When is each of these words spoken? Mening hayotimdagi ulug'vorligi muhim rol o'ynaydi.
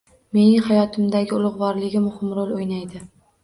Mening 0.37 0.63
hayotimdagi 0.67 1.37
ulug'vorligi 1.41 2.05
muhim 2.09 2.35
rol 2.41 2.59
o'ynaydi. 2.61 3.07